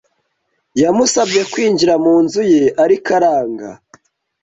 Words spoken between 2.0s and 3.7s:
mu nzu ye, ariko aranga.